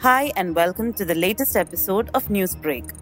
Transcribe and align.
Hi, 0.00 0.30
and 0.36 0.54
welcome 0.54 0.92
to 0.92 1.04
the 1.04 1.16
latest 1.16 1.56
episode 1.56 2.08
of 2.14 2.28
Newsbreak. 2.28 2.92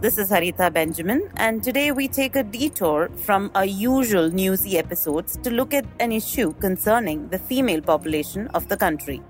This 0.00 0.16
is 0.16 0.30
Haritha 0.30 0.72
Benjamin, 0.72 1.30
and 1.36 1.62
today 1.62 1.92
we 1.92 2.08
take 2.08 2.34
a 2.34 2.42
detour 2.42 3.10
from 3.26 3.50
our 3.54 3.66
usual 3.66 4.30
newsy 4.30 4.78
episodes 4.78 5.36
to 5.42 5.50
look 5.50 5.74
at 5.74 5.84
an 6.00 6.12
issue 6.12 6.54
concerning 6.54 7.28
the 7.28 7.38
female 7.38 7.82
population 7.82 8.48
of 8.54 8.68
the 8.68 8.76
country 8.78 9.22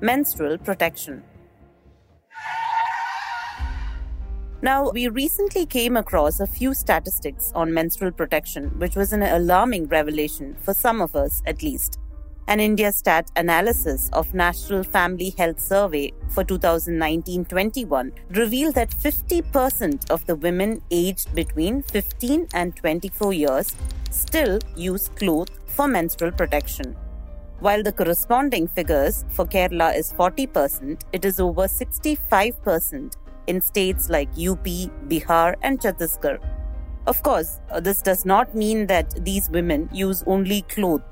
menstrual 0.00 0.58
protection. 0.58 1.22
Now, 4.60 4.90
we 4.90 5.06
recently 5.06 5.66
came 5.66 5.96
across 5.96 6.40
a 6.40 6.48
few 6.48 6.74
statistics 6.74 7.52
on 7.54 7.72
menstrual 7.72 8.10
protection, 8.10 8.76
which 8.80 8.96
was 8.96 9.12
an 9.12 9.22
alarming 9.22 9.86
revelation 9.86 10.56
for 10.60 10.74
some 10.74 11.00
of 11.00 11.14
us 11.14 11.42
at 11.46 11.62
least. 11.62 12.00
An 12.48 12.58
IndiaStat 12.58 13.28
analysis 13.36 14.10
of 14.12 14.34
National 14.34 14.82
Family 14.82 15.32
Health 15.38 15.60
Survey 15.60 16.12
for 16.28 16.42
2019 16.42 17.44
21 17.44 18.12
revealed 18.30 18.74
that 18.74 18.90
50% 18.90 20.10
of 20.10 20.26
the 20.26 20.34
women 20.34 20.82
aged 20.90 21.32
between 21.36 21.82
15 21.82 22.48
and 22.52 22.74
24 22.74 23.32
years 23.32 23.74
still 24.10 24.58
use 24.74 25.08
cloth 25.08 25.50
for 25.66 25.86
menstrual 25.86 26.32
protection. 26.32 26.96
While 27.60 27.84
the 27.84 27.92
corresponding 27.92 28.66
figures 28.66 29.24
for 29.28 29.46
Kerala 29.46 29.96
is 29.96 30.12
40%, 30.12 31.02
it 31.12 31.24
is 31.24 31.38
over 31.38 31.68
65% 31.68 33.16
in 33.46 33.60
states 33.60 34.10
like 34.10 34.28
UP, 34.30 34.64
Bihar, 35.08 35.54
and 35.62 35.80
Chhattisgarh. 35.80 36.40
Of 37.06 37.22
course, 37.22 37.60
uh, 37.70 37.78
this 37.78 38.02
does 38.02 38.24
not 38.24 38.54
mean 38.54 38.86
that 38.88 39.24
these 39.24 39.48
women 39.48 39.88
use 39.92 40.24
only 40.26 40.62
cloth. 40.62 41.02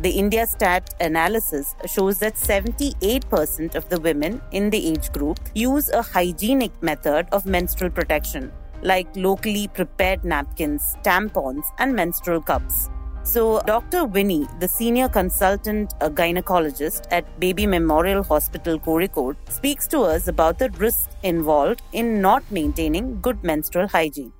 The 0.00 0.12
IndiaStat 0.18 1.00
analysis 1.00 1.76
shows 1.86 2.18
that 2.18 2.34
78% 2.34 3.74
of 3.74 3.88
the 3.88 4.00
women 4.00 4.40
in 4.50 4.68
the 4.68 4.90
age 4.90 5.12
group 5.12 5.38
use 5.54 5.88
a 5.88 6.02
hygienic 6.02 6.72
method 6.82 7.28
of 7.30 7.46
menstrual 7.46 7.90
protection, 7.90 8.52
like 8.82 9.06
locally 9.14 9.68
prepared 9.68 10.24
napkins, 10.24 10.96
tampons, 11.04 11.62
and 11.78 11.94
menstrual 11.94 12.42
cups. 12.42 12.90
So, 13.22 13.62
Dr. 13.66 14.04
Winny, 14.04 14.46
the 14.60 14.68
senior 14.68 15.08
consultant 15.08 15.94
a 16.00 16.10
gynecologist 16.10 17.06
at 17.10 17.40
Baby 17.40 17.66
Memorial 17.66 18.22
Hospital, 18.22 18.78
Kozhikode, 18.78 19.36
speaks 19.48 19.86
to 19.88 20.00
us 20.00 20.28
about 20.28 20.58
the 20.58 20.68
risks 20.70 21.08
involved 21.22 21.80
in 21.92 22.20
not 22.20 22.42
maintaining 22.50 23.20
good 23.22 23.42
menstrual 23.42 23.88
hygiene. 23.88 24.32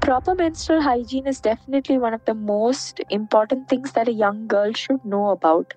Proper 0.00 0.34
menstrual 0.34 0.80
hygiene 0.80 1.26
is 1.26 1.40
definitely 1.40 1.98
one 1.98 2.14
of 2.14 2.24
the 2.24 2.34
most 2.34 3.00
important 3.10 3.68
things 3.68 3.92
that 3.92 4.08
a 4.08 4.12
young 4.12 4.46
girl 4.48 4.72
should 4.72 5.04
know 5.04 5.30
about. 5.30 5.74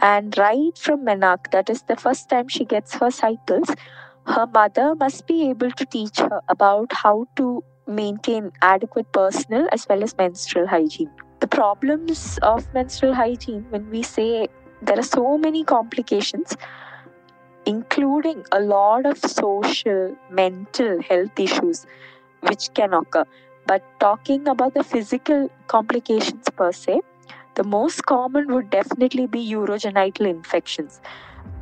And 0.00 0.36
right 0.38 0.76
from 0.78 1.04
menarche, 1.04 1.50
that 1.50 1.68
is 1.68 1.82
the 1.82 1.96
first 1.96 2.28
time 2.28 2.48
she 2.48 2.64
gets 2.64 2.94
her 2.94 3.10
cycles, 3.10 3.68
her 4.26 4.46
mother 4.46 4.94
must 4.94 5.26
be 5.26 5.50
able 5.50 5.70
to 5.72 5.84
teach 5.86 6.18
her 6.18 6.40
about 6.48 6.92
how 6.92 7.26
to 7.36 7.64
maintain 7.86 8.52
adequate 8.62 9.10
personal 9.12 9.68
as 9.72 9.86
well 9.88 10.02
as 10.02 10.16
menstrual 10.16 10.66
hygiene. 10.66 11.10
The 11.40 11.48
problems 11.48 12.38
of 12.42 12.72
menstrual 12.74 13.14
hygiene, 13.14 13.66
when 13.70 13.90
we 13.90 14.02
say 14.02 14.48
there 14.82 14.98
are 14.98 15.02
so 15.02 15.36
many 15.36 15.64
complications, 15.64 16.56
including 17.66 18.44
a 18.52 18.60
lot 18.60 19.04
of 19.04 19.18
social, 19.18 20.16
mental 20.30 21.02
health 21.02 21.38
issues 21.38 21.86
which 22.42 22.72
can 22.74 22.94
occur. 22.94 23.24
But 23.68 23.84
talking 24.00 24.48
about 24.48 24.74
the 24.74 24.82
physical 24.82 25.48
complications 25.68 26.48
per 26.56 26.72
se, 26.72 27.00
the 27.54 27.64
most 27.64 28.04
common 28.06 28.52
would 28.54 28.70
definitely 28.70 29.26
be 29.26 29.48
urogenital 29.52 30.26
infections 30.26 31.00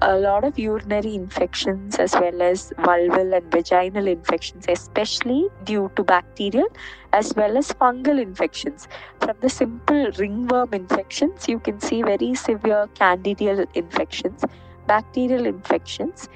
a 0.03 0.19
lot 0.19 0.45
of 0.45 0.59
urinary 0.59 1.15
infections 1.15 1.97
as 1.97 2.13
well 2.15 2.43
as 2.43 2.73
vulval 2.79 3.37
and 3.37 3.51
vaginal 3.51 4.07
infections, 4.07 4.67
especially 4.69 5.49
due 5.65 5.91
to 5.97 6.05
bacterial 6.05 6.69
as 7.13 7.33
well 7.35 7.57
as 7.57 7.73
fungal 7.73 8.21
infections. 8.21 8.89
From 9.21 9.37
the 9.41 9.49
simple 9.49 10.11
ringworm 10.19 10.75
infections, 10.75 11.49
you 11.49 11.59
can 11.59 11.81
see 11.81 12.03
very 12.03 12.35
severe 12.35 12.89
candidal 12.95 13.65
infections, 13.75 14.45
bacterial 14.87 15.47
infections, 15.47 16.29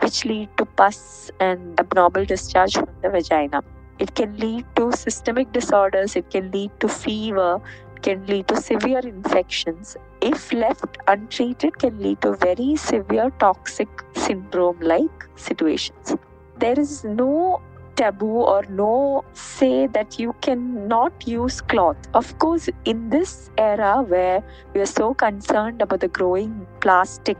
which 0.00 0.24
lead 0.24 0.48
to 0.58 0.66
pus 0.66 1.30
and 1.40 1.80
abnormal 1.80 2.26
discharge 2.26 2.74
from 2.74 2.88
the 3.02 3.08
vagina. 3.08 3.62
It 3.98 4.14
can 4.14 4.36
lead 4.38 4.64
to 4.76 4.92
systemic 4.92 5.52
disorders, 5.52 6.16
it 6.16 6.30
can 6.30 6.50
lead 6.50 6.70
to 6.80 6.88
fever, 6.88 7.60
can 8.02 8.24
lead 8.26 8.48
to 8.48 8.56
severe 8.56 9.00
infections. 9.00 9.96
If 10.20 10.52
left 10.52 10.98
untreated 11.08 11.78
can 11.78 12.00
lead 12.00 12.20
to 12.22 12.34
very 12.34 12.76
severe 12.76 13.30
toxic 13.38 13.88
syndrome 14.14 14.80
like 14.80 15.26
situations. 15.36 16.16
There 16.58 16.78
is 16.78 17.04
no 17.04 17.60
taboo 17.96 18.42
or 18.52 18.64
no 18.68 19.24
say 19.32 19.88
that 19.88 20.18
you 20.20 20.34
cannot 20.40 21.26
use 21.26 21.60
cloth. 21.60 21.96
Of 22.14 22.38
course 22.38 22.68
in 22.84 23.10
this 23.10 23.50
era 23.58 24.02
where 24.02 24.42
we 24.74 24.80
are 24.80 24.86
so 24.86 25.14
concerned 25.14 25.82
about 25.82 26.00
the 26.00 26.08
growing 26.08 26.66
plastic 26.80 27.36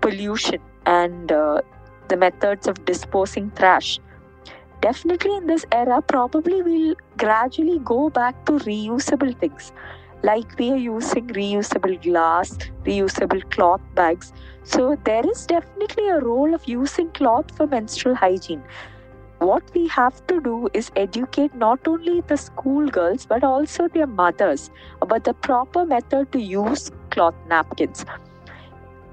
pollution 0.00 0.60
and 0.86 1.30
uh, 1.30 1.60
the 2.08 2.16
methods 2.16 2.66
of 2.66 2.84
disposing 2.84 3.52
trash 3.52 4.00
definitely 4.84 5.34
in 5.36 5.46
this 5.46 5.64
era 5.72 6.00
probably 6.12 6.60
we'll 6.62 6.94
gradually 7.16 7.78
go 7.90 8.10
back 8.10 8.44
to 8.46 8.52
reusable 8.70 9.36
things 9.42 9.72
like 10.28 10.58
we 10.58 10.70
are 10.72 10.82
using 10.84 11.26
reusable 11.28 12.02
glass, 12.02 12.56
reusable 12.86 13.42
cloth 13.50 13.82
bags. 13.94 14.32
So 14.62 14.96
there 15.04 15.26
is 15.30 15.46
definitely 15.46 16.08
a 16.08 16.20
role 16.20 16.54
of 16.54 16.66
using 16.66 17.10
cloth 17.10 17.54
for 17.56 17.66
menstrual 17.66 18.14
hygiene. 18.14 18.62
What 19.38 19.62
we 19.74 19.86
have 19.88 20.26
to 20.28 20.40
do 20.40 20.68
is 20.72 20.90
educate 20.96 21.54
not 21.54 21.86
only 21.86 22.22
the 22.22 22.36
schoolgirls 22.36 23.26
but 23.26 23.44
also 23.44 23.88
their 23.88 24.06
mothers 24.06 24.70
about 25.02 25.24
the 25.24 25.34
proper 25.34 25.84
method 25.84 26.32
to 26.32 26.40
use 26.40 26.90
cloth 27.10 27.34
napkins. 27.48 28.06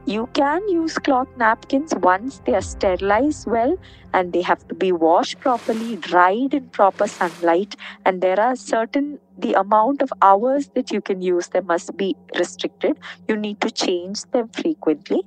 You 0.06 0.28
can 0.34 0.68
use 0.68 0.98
cloth 0.98 1.28
napkins 1.38 1.94
once 1.96 2.40
they 2.46 2.54
are 2.56 2.62
sterilized 2.62 3.48
well 3.48 3.78
and 4.14 4.34
they 4.34 4.42
have 4.42 4.68
to 4.68 4.76
be 4.76 4.92
washed 4.92 5.40
properly, 5.40 5.96
dried 5.96 6.54
in 6.54 6.70
proper 6.70 7.08
sunlight, 7.08 7.76
and 8.06 8.22
there 8.22 8.40
are 8.40 8.56
certain 8.56 9.20
the 9.38 9.54
amount 9.54 10.02
of 10.02 10.12
hours 10.22 10.70
that 10.76 10.92
you 10.92 11.02
can 11.02 11.22
use 11.22 11.50
them 11.50 11.68
must 11.68 11.96
be 11.98 12.16
restricted. 12.38 13.00
You 13.28 13.38
need 13.38 13.62
to 13.62 13.72
change 13.72 14.24
them 14.32 14.50
frequently. 14.50 15.22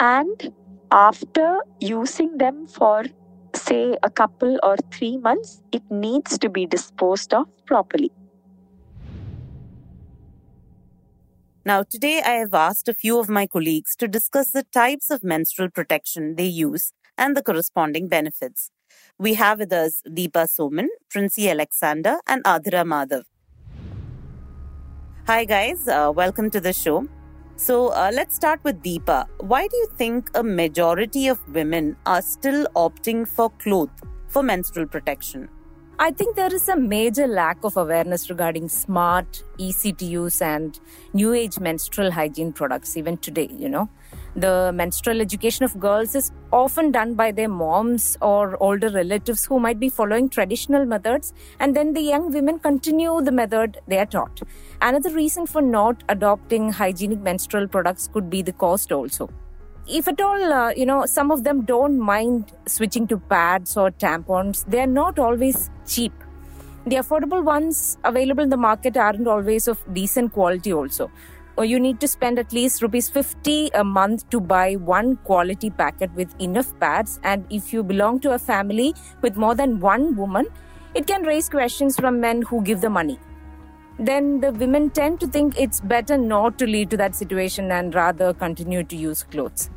And 0.00 0.54
after 0.92 1.58
using 1.80 2.38
them 2.38 2.66
for 2.68 3.04
say 3.54 3.96
a 4.02 4.10
couple 4.10 4.58
or 4.62 4.76
three 4.92 5.18
months, 5.18 5.62
it 5.72 5.82
needs 5.90 6.38
to 6.38 6.48
be 6.50 6.66
disposed 6.66 7.34
of 7.34 7.48
properly. 7.66 8.12
Now, 11.70 11.84
today 11.84 12.20
I 12.20 12.32
have 12.42 12.52
asked 12.52 12.88
a 12.88 12.94
few 12.94 13.20
of 13.20 13.28
my 13.28 13.46
colleagues 13.46 13.94
to 13.98 14.08
discuss 14.08 14.50
the 14.50 14.64
types 14.72 15.08
of 15.08 15.22
menstrual 15.22 15.70
protection 15.70 16.34
they 16.34 16.46
use 16.46 16.92
and 17.16 17.36
the 17.36 17.44
corresponding 17.44 18.08
benefits. 18.08 18.72
We 19.18 19.34
have 19.34 19.60
with 19.60 19.72
us 19.72 20.02
Deepa 20.04 20.46
Soman, 20.54 20.88
Princy 21.10 21.48
Alexander, 21.48 22.16
and 22.26 22.42
Adhira 22.42 22.82
Madhav. 22.92 23.22
Hi, 25.28 25.44
guys. 25.44 25.86
Uh, 25.86 26.10
welcome 26.12 26.50
to 26.50 26.60
the 26.60 26.72
show. 26.72 27.06
So, 27.54 27.90
uh, 27.90 28.10
let's 28.12 28.34
start 28.34 28.64
with 28.64 28.82
Deepa. 28.82 29.28
Why 29.38 29.68
do 29.68 29.76
you 29.76 29.86
think 29.96 30.28
a 30.34 30.42
majority 30.42 31.28
of 31.28 31.38
women 31.54 31.96
are 32.04 32.20
still 32.20 32.66
opting 32.74 33.28
for 33.28 33.48
cloth 33.62 34.02
for 34.26 34.42
menstrual 34.42 34.86
protection? 34.86 35.48
I 36.02 36.10
think 36.10 36.34
there 36.34 36.54
is 36.54 36.66
a 36.70 36.76
major 36.76 37.26
lack 37.26 37.62
of 37.62 37.76
awareness 37.76 38.30
regarding 38.30 38.70
smart, 38.70 39.44
easy 39.58 39.92
to 39.92 40.06
use, 40.06 40.40
and 40.40 40.80
new 41.12 41.34
age 41.34 41.60
menstrual 41.60 42.10
hygiene 42.10 42.54
products, 42.54 42.96
even 42.96 43.18
today, 43.18 43.50
you 43.52 43.68
know. 43.68 43.90
The 44.34 44.72
menstrual 44.74 45.20
education 45.20 45.66
of 45.66 45.78
girls 45.78 46.14
is 46.14 46.32
often 46.54 46.90
done 46.90 47.16
by 47.16 47.32
their 47.32 47.50
moms 47.50 48.16
or 48.22 48.56
older 48.62 48.88
relatives 48.88 49.44
who 49.44 49.60
might 49.60 49.78
be 49.78 49.90
following 49.90 50.30
traditional 50.30 50.86
methods, 50.86 51.34
and 51.58 51.76
then 51.76 51.92
the 51.92 52.00
young 52.00 52.32
women 52.32 52.58
continue 52.58 53.20
the 53.20 53.30
method 53.30 53.78
they 53.86 53.98
are 53.98 54.06
taught. 54.06 54.40
Another 54.80 55.10
reason 55.10 55.46
for 55.46 55.60
not 55.60 56.02
adopting 56.08 56.72
hygienic 56.72 57.20
menstrual 57.20 57.68
products 57.68 58.08
could 58.08 58.30
be 58.30 58.40
the 58.40 58.52
cost 58.54 58.90
also 58.90 59.28
if 59.86 60.08
at 60.08 60.20
all, 60.20 60.52
uh, 60.52 60.70
you 60.76 60.86
know, 60.86 61.06
some 61.06 61.30
of 61.30 61.44
them 61.44 61.64
don't 61.64 61.98
mind 61.98 62.52
switching 62.66 63.06
to 63.08 63.18
pads 63.18 63.76
or 63.76 63.90
tampons, 63.90 64.64
they 64.66 64.80
are 64.80 64.86
not 64.86 65.18
always 65.18 65.70
cheap. 65.86 66.12
The 66.86 66.96
affordable 66.96 67.44
ones 67.44 67.98
available 68.04 68.42
in 68.42 68.50
the 68.50 68.56
market 68.56 68.96
aren't 68.96 69.26
always 69.26 69.68
of 69.68 69.82
decent 69.92 70.32
quality, 70.32 70.72
also. 70.72 71.10
Or 71.56 71.64
you 71.64 71.78
need 71.78 72.00
to 72.00 72.08
spend 72.08 72.38
at 72.38 72.52
least 72.52 72.80
rupees 72.80 73.10
50 73.10 73.70
a 73.74 73.84
month 73.84 74.28
to 74.30 74.40
buy 74.40 74.74
one 74.76 75.16
quality 75.16 75.68
packet 75.70 76.10
with 76.14 76.34
enough 76.40 76.78
pads. 76.80 77.20
And 77.22 77.44
if 77.50 77.72
you 77.72 77.82
belong 77.82 78.20
to 78.20 78.32
a 78.32 78.38
family 78.38 78.94
with 79.20 79.36
more 79.36 79.54
than 79.54 79.80
one 79.80 80.16
woman, 80.16 80.46
it 80.94 81.06
can 81.06 81.22
raise 81.22 81.48
questions 81.48 81.96
from 81.96 82.20
men 82.20 82.42
who 82.42 82.62
give 82.62 82.80
the 82.80 82.90
money 82.90 83.18
then 84.00 84.40
the 84.40 84.50
women 84.52 84.88
tend 84.88 85.20
to 85.20 85.26
think 85.26 85.58
it's 85.58 85.80
better 85.80 86.16
not 86.16 86.58
to 86.58 86.66
lead 86.66 86.88
to 86.90 86.96
that 86.96 87.14
situation 87.14 87.70
and 87.70 87.94
rather 87.94 88.32
continue 88.32 88.82
to 88.82 88.96
use 88.96 89.22
clothes. 89.22 89.68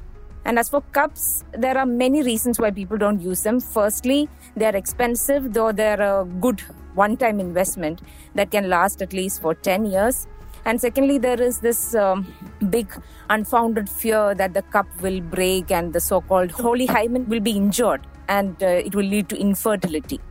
And 0.46 0.58
as 0.58 0.70
for 0.70 0.82
cups, 0.94 1.44
there 1.52 1.78
are 1.78 1.86
many 1.86 2.24
reasons 2.24 2.60
why 2.60 2.72
people 2.72 2.98
don't 2.98 3.20
use 3.20 3.44
them. 3.44 3.60
Firstly, 3.60 4.30
they're 4.56 4.76
expensive, 4.76 5.54
though 5.54 5.72
they're 5.74 6.02
a 6.02 6.26
good 6.40 6.62
one 6.96 7.18
time 7.18 7.40
investment 7.40 8.02
that 8.36 8.52
can 8.52 8.70
last 8.70 9.02
at 9.02 9.12
least 9.12 9.42
for 9.42 9.56
10 9.56 9.86
years. 9.86 10.28
And 10.66 10.80
secondly, 10.80 11.18
there 11.18 11.42
is 11.42 11.60
this 11.60 11.94
um, 11.94 12.34
big 12.70 12.88
unfounded 13.30 13.90
fear 13.90 14.34
that 14.36 14.54
the 14.54 14.62
cup 14.62 14.88
will 15.02 15.20
break 15.20 15.70
and 15.72 15.92
the 15.92 16.00
so 16.00 16.22
called 16.22 16.52
holy 16.52 16.86
hymen 16.86 17.28
will 17.28 17.42
be 17.42 17.52
injured 17.52 18.08
and 18.30 18.62
uh, 18.64 18.68
it 18.68 18.96
will 18.96 19.06
lead 19.06 19.28
to 19.30 19.38
infertility. 19.38 20.22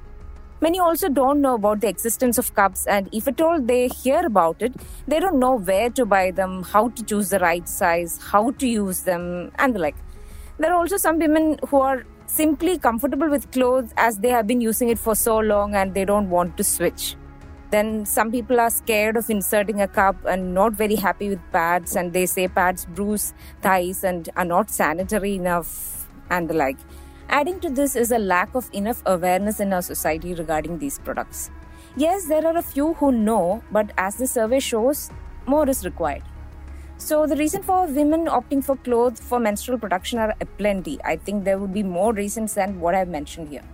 Many 0.63 0.79
also 0.79 1.09
don't 1.09 1.41
know 1.41 1.57
about 1.57 1.81
the 1.81 1.89
existence 1.89 2.39
of 2.39 2.55
cups, 2.55 2.87
and 2.87 3.09
if 3.13 3.27
at 3.27 3.41
all 3.41 3.61
they 3.61 3.89
hear 3.89 4.25
about 4.25 4.63
it, 4.63 4.73
they 5.09 5.19
don't 5.19 5.41
know 5.41 5.57
where 5.57 5.91
to 5.91 6.07
buy 6.07 6.31
them, 6.31 6.63
how 6.63 6.91
to 6.91 7.03
choose 7.05 7.31
the 7.31 7.41
right 7.41 7.69
size, 7.69 8.21
how 8.23 8.53
to 8.53 8.69
use 8.69 9.01
them, 9.01 9.51
and 9.59 9.75
the 9.75 9.81
like. 9.81 9.97
There 10.59 10.73
are 10.73 10.79
also 10.79 10.99
some 10.99 11.19
women 11.19 11.59
who 11.69 11.81
are 11.81 12.05
simply 12.27 12.79
comfortable 12.79 13.29
with 13.29 13.51
clothes 13.51 13.93
as 13.97 14.19
they 14.19 14.29
have 14.29 14.47
been 14.47 14.61
using 14.61 14.89
it 14.89 15.01
for 15.01 15.17
so 15.17 15.39
long 15.39 15.75
and 15.75 15.95
they 15.95 16.05
don't 16.05 16.31
want 16.31 16.57
to 16.59 16.63
switch. 16.63 17.17
Then 17.73 18.07
some 18.07 18.31
people 18.31 18.61
are 18.61 18.71
scared 18.71 19.17
of 19.17 19.29
inserting 19.31 19.81
a 19.81 19.89
cup 19.89 20.25
and 20.25 20.55
not 20.55 20.75
very 20.75 20.95
happy 20.95 21.29
with 21.29 21.41
pads, 21.51 21.97
and 21.97 22.13
they 22.13 22.27
say 22.27 22.47
pads 22.47 22.85
bruise 22.85 23.35
thighs 23.63 24.05
and 24.05 24.31
are 24.37 24.45
not 24.45 24.71
sanitary 24.71 25.35
enough, 25.35 26.07
and 26.31 26.49
the 26.49 26.55
like. 26.55 26.77
Adding 27.33 27.61
to 27.61 27.71
this 27.71 27.97
is 27.97 28.11
a 28.13 28.19
lack 28.19 28.55
of 28.55 28.69
enough 28.75 29.03
awareness 29.07 29.59
in 29.59 29.73
our 29.73 29.81
society 29.81 30.35
regarding 30.35 30.79
these 30.79 30.99
products. 30.99 31.51
Yes, 31.97 32.27
there 32.27 32.47
are 32.47 32.59
a 32.59 32.63
few 32.63 32.93
who 32.93 33.11
know, 33.11 33.63
but 33.73 33.91
as 33.97 34.17
the 34.17 34.27
survey 34.27 34.61
shows, 34.61 35.09
more 35.47 35.67
is 35.67 35.83
required. 35.83 36.23
So, 36.99 37.27
the 37.27 37.37
reason 37.37 37.63
for 37.63 37.87
women 37.87 38.27
opting 38.27 38.63
for 38.63 38.77
clothes 38.77 39.19
for 39.19 39.39
menstrual 39.41 39.79
production 39.79 40.19
are 40.19 40.35
plenty. 40.59 40.99
I 41.07 41.17
think 41.17 41.45
there 41.45 41.59
would 41.59 41.73
be 41.73 41.83
more 41.83 42.13
reasons 42.13 42.53
than 42.53 42.79
what 42.81 42.95
I've 42.95 43.09
mentioned 43.09 43.49
here. 43.49 43.65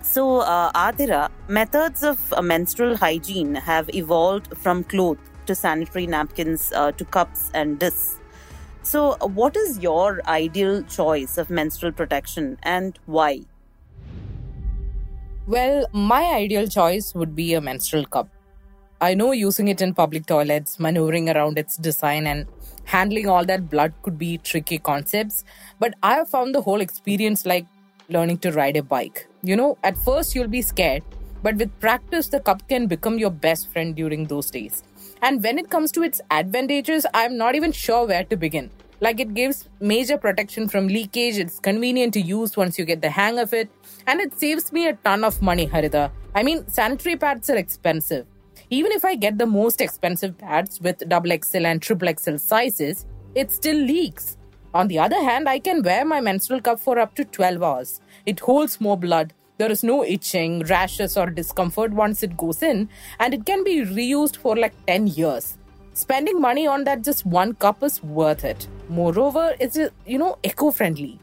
So, 0.00 0.38
uh, 0.38 0.72
Adhira, 0.72 1.28
methods 1.46 2.02
of 2.02 2.32
uh, 2.32 2.40
menstrual 2.40 2.96
hygiene 2.96 3.54
have 3.54 3.94
evolved 3.94 4.56
from 4.56 4.82
cloth 4.82 5.18
to 5.44 5.54
sanitary 5.54 6.06
napkins 6.06 6.72
uh, 6.72 6.92
to 6.92 7.04
cups 7.04 7.50
and 7.52 7.78
discs. 7.78 8.18
So, 8.84 9.16
what 9.22 9.56
is 9.56 9.78
your 9.78 10.20
ideal 10.28 10.82
choice 10.82 11.38
of 11.38 11.48
menstrual 11.48 11.92
protection 11.92 12.58
and 12.62 12.98
why? 13.06 13.40
Well, 15.46 15.86
my 15.92 16.22
ideal 16.24 16.66
choice 16.66 17.14
would 17.14 17.34
be 17.34 17.54
a 17.54 17.62
menstrual 17.62 18.04
cup. 18.04 18.28
I 19.00 19.14
know 19.14 19.32
using 19.32 19.68
it 19.68 19.80
in 19.80 19.94
public 19.94 20.26
toilets, 20.26 20.78
maneuvering 20.78 21.30
around 21.30 21.58
its 21.58 21.78
design, 21.78 22.26
and 22.26 22.46
handling 22.84 23.26
all 23.26 23.46
that 23.46 23.70
blood 23.70 23.94
could 24.02 24.18
be 24.18 24.36
tricky 24.36 24.78
concepts, 24.78 25.44
but 25.78 25.94
I 26.02 26.16
have 26.16 26.28
found 26.28 26.54
the 26.54 26.60
whole 26.60 26.82
experience 26.82 27.46
like 27.46 27.66
learning 28.10 28.38
to 28.38 28.52
ride 28.52 28.76
a 28.76 28.82
bike. 28.82 29.26
You 29.42 29.56
know, 29.56 29.78
at 29.82 29.96
first 29.96 30.34
you'll 30.34 30.48
be 30.48 30.60
scared, 30.60 31.02
but 31.42 31.56
with 31.56 31.78
practice, 31.80 32.28
the 32.28 32.40
cup 32.40 32.68
can 32.68 32.86
become 32.86 33.18
your 33.18 33.30
best 33.30 33.72
friend 33.72 33.96
during 33.96 34.26
those 34.26 34.50
days. 34.50 34.82
And 35.24 35.42
when 35.42 35.58
it 35.58 35.70
comes 35.70 35.90
to 35.92 36.02
its 36.02 36.20
advantages, 36.30 37.06
I'm 37.14 37.38
not 37.38 37.54
even 37.54 37.72
sure 37.72 38.06
where 38.06 38.24
to 38.24 38.36
begin. 38.36 38.68
Like 39.00 39.20
it 39.20 39.32
gives 39.32 39.70
major 39.80 40.18
protection 40.18 40.68
from 40.68 40.86
leakage, 40.86 41.38
it's 41.38 41.58
convenient 41.58 42.12
to 42.12 42.20
use 42.20 42.58
once 42.58 42.78
you 42.78 42.84
get 42.84 43.00
the 43.00 43.08
hang 43.08 43.38
of 43.38 43.54
it, 43.54 43.70
and 44.06 44.20
it 44.20 44.38
saves 44.38 44.70
me 44.70 44.86
a 44.86 44.92
ton 44.96 45.24
of 45.24 45.40
money, 45.40 45.66
Haritha. 45.66 46.10
I 46.34 46.42
mean, 46.42 46.68
sanitary 46.68 47.16
pads 47.16 47.48
are 47.48 47.56
expensive. 47.56 48.26
Even 48.68 48.92
if 48.92 49.02
I 49.02 49.14
get 49.14 49.38
the 49.38 49.46
most 49.46 49.80
expensive 49.80 50.36
pads 50.36 50.78
with 50.82 51.08
double 51.08 51.34
XL 51.42 51.64
and 51.64 51.80
triple 51.80 52.12
XL 52.14 52.36
sizes, 52.36 53.06
it 53.34 53.50
still 53.50 53.76
leaks. 53.76 54.36
On 54.74 54.88
the 54.88 54.98
other 54.98 55.22
hand, 55.24 55.48
I 55.48 55.58
can 55.58 55.82
wear 55.82 56.04
my 56.04 56.20
menstrual 56.20 56.60
cup 56.60 56.80
for 56.80 56.98
up 56.98 57.14
to 57.14 57.24
12 57.24 57.62
hours. 57.62 58.02
It 58.26 58.40
holds 58.40 58.78
more 58.78 58.98
blood, 58.98 59.32
there 59.56 59.70
is 59.70 59.84
no 59.84 60.04
itching, 60.04 60.60
rashes, 60.64 61.16
or 61.16 61.30
discomfort 61.30 61.92
once 61.92 62.22
it 62.22 62.36
goes 62.36 62.62
in, 62.62 62.88
and 63.20 63.32
it 63.32 63.46
can 63.46 63.62
be 63.62 63.82
reused 63.82 64.36
for 64.36 64.56
like 64.56 64.74
10 64.86 65.06
years. 65.08 65.56
Spending 65.92 66.40
money 66.40 66.66
on 66.66 66.82
that 66.84 67.02
just 67.02 67.24
one 67.24 67.54
cup 67.54 67.82
is 67.84 68.02
worth 68.02 68.44
it. 68.44 68.66
Moreover, 68.88 69.54
it's 69.60 69.78
you 70.06 70.18
know 70.18 70.38
eco-friendly. 70.42 71.20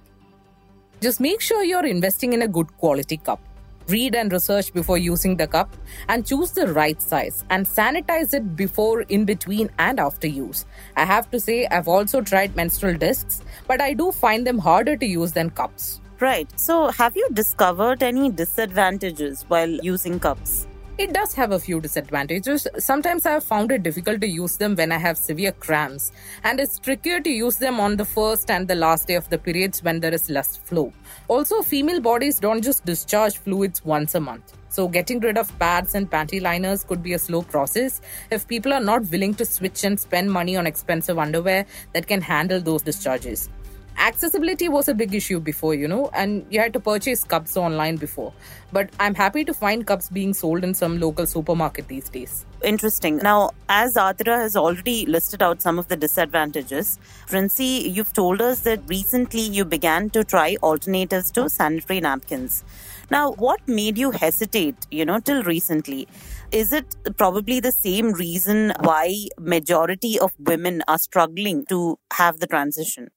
Just 1.02 1.20
make 1.20 1.42
sure 1.42 1.64
you're 1.64 1.86
investing 1.86 2.32
in 2.32 2.44
a 2.44 2.48
good 2.48 2.76
quality 2.78 3.18
cup. 3.18 3.42
Read 3.88 4.16
and 4.16 4.32
research 4.32 4.72
before 4.72 4.98
using 4.98 5.36
the 5.36 5.48
cup 5.48 5.76
and 6.08 6.26
choose 6.26 6.52
the 6.52 6.68
right 6.72 7.02
size 7.02 7.44
and 7.50 7.66
sanitize 7.66 8.34
it 8.34 8.56
before, 8.56 9.02
in 9.02 9.26
between, 9.26 9.70
and 9.80 10.00
after 10.00 10.28
use. 10.28 10.66
I 10.96 11.04
have 11.04 11.30
to 11.32 11.40
say, 11.40 11.66
I've 11.66 11.90
also 11.90 12.22
tried 12.22 12.56
menstrual 12.56 12.94
discs, 12.94 13.42
but 13.68 13.82
I 13.82 13.94
do 13.94 14.12
find 14.12 14.48
them 14.48 14.60
harder 14.60 14.96
to 14.96 15.06
use 15.06 15.34
than 15.34 15.50
cups. 15.50 16.00
Right. 16.22 16.48
So, 16.56 16.92
have 16.92 17.18
you 17.18 17.28
discovered 17.34 18.04
any 18.04 18.30
disadvantages 18.30 19.44
while 19.48 19.72
using 19.82 20.20
cups? 20.20 20.68
It 21.00 21.14
does 21.14 21.34
have 21.34 21.52
a 21.52 21.58
few 21.58 21.82
disadvantages. 21.82 22.68
Sometimes 22.78 23.26
I 23.26 23.32
have 23.32 23.44
found 23.44 23.72
it 23.72 23.82
difficult 23.82 24.22
to 24.22 24.28
use 24.28 24.58
them 24.58 24.76
when 24.76 24.92
I 24.92 25.00
have 25.00 25.18
severe 25.18 25.52
cramps, 25.52 26.12
and 26.44 26.60
it's 26.60 26.78
trickier 26.78 27.22
to 27.22 27.30
use 27.32 27.56
them 27.58 27.80
on 27.80 27.96
the 27.96 28.06
first 28.06 28.52
and 28.52 28.68
the 28.68 28.76
last 28.76 29.08
day 29.08 29.16
of 29.16 29.28
the 29.32 29.40
periods 29.40 29.82
when 29.82 30.00
there 30.00 30.14
is 30.14 30.30
less 30.30 30.58
flow. 30.58 30.94
Also, 31.28 31.64
female 31.64 32.00
bodies 32.00 32.40
don't 32.40 32.62
just 32.62 32.86
discharge 32.86 33.40
fluids 33.40 33.84
once 33.84 34.14
a 34.14 34.20
month. 34.20 34.54
So, 34.70 34.88
getting 34.88 35.22
rid 35.22 35.40
of 35.40 35.58
pads 35.58 35.96
and 35.96 36.12
panty 36.12 36.40
liners 36.40 36.84
could 36.84 37.02
be 37.02 37.14
a 37.14 37.20
slow 37.20 37.42
process 37.42 38.00
if 38.30 38.48
people 38.48 38.74
are 38.74 38.80
not 38.92 39.10
willing 39.10 39.34
to 39.36 39.46
switch 39.46 39.84
and 39.84 40.00
spend 40.00 40.32
money 40.32 40.56
on 40.56 40.68
expensive 40.68 41.18
underwear 41.18 41.66
that 41.94 42.06
can 42.06 42.22
handle 42.22 42.62
those 42.62 42.84
discharges 42.84 43.50
accessibility 43.98 44.70
was 44.70 44.88
a 44.88 44.94
big 44.94 45.14
issue 45.14 45.40
before, 45.40 45.74
you 45.76 45.88
know, 45.88 46.10
and 46.14 46.46
you 46.50 46.60
had 46.60 46.74
to 46.74 46.80
purchase 46.80 47.24
cups 47.24 47.56
online 47.58 47.98
before. 47.98 48.34
But 48.72 48.90
I'm 49.00 49.16
happy 49.16 49.44
to 49.46 49.54
find 49.54 49.86
cups 49.86 50.10
being 50.10 50.34
sold 50.34 50.64
in 50.64 50.74
some 50.74 51.00
local 51.00 51.26
supermarket 51.26 51.88
these 51.88 52.10
days. 52.10 52.46
Interesting. 52.64 53.18
Now, 53.18 53.52
as 53.70 53.96
Adhira 53.96 54.38
has 54.38 54.56
already 54.56 55.06
listed 55.06 55.42
out 55.42 55.62
some 55.62 55.78
of 55.78 55.88
the 55.88 55.98
disadvantages, 55.98 57.00
Princy, 57.28 57.92
you've 57.94 58.14
told 58.14 58.42
us 58.42 58.62
that 58.62 58.82
recently 58.88 59.42
you 59.42 59.66
began 59.66 60.10
to 60.12 60.24
try 60.24 60.58
alternatives 60.64 61.32
to 61.32 61.50
sanitary 61.50 62.02
napkins. 62.02 62.64
Now, 63.10 63.34
what 63.34 63.60
made 63.68 63.98
you 63.98 64.12
hesitate, 64.12 64.88
you 64.90 65.06
know, 65.06 65.20
till 65.20 65.44
recently? 65.44 66.08
Is 66.52 66.72
it 66.72 66.96
probably 67.18 67.60
the 67.60 67.72
same 67.72 68.14
reason 68.14 68.74
why 68.80 69.28
majority 69.38 70.18
of 70.18 70.32
women 70.40 70.82
are 70.88 70.98
struggling 70.98 71.66
to 71.68 72.00
have 72.14 72.40
the 72.40 72.48
transition? 72.48 73.10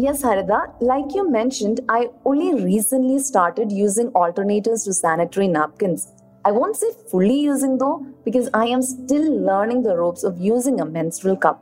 Yes, 0.00 0.22
Haritha, 0.22 0.80
like 0.80 1.12
you 1.12 1.28
mentioned, 1.28 1.80
I 1.88 2.10
only 2.24 2.62
recently 2.62 3.18
started 3.18 3.72
using 3.72 4.12
alternatives 4.14 4.84
to 4.84 4.92
sanitary 4.92 5.48
napkins. 5.48 6.06
I 6.44 6.52
won't 6.52 6.76
say 6.76 6.92
fully 7.10 7.40
using 7.40 7.78
though, 7.78 8.06
because 8.24 8.48
I 8.54 8.66
am 8.66 8.80
still 8.80 9.44
learning 9.44 9.82
the 9.82 9.96
ropes 9.96 10.22
of 10.22 10.38
using 10.38 10.80
a 10.80 10.84
menstrual 10.84 11.36
cup. 11.36 11.60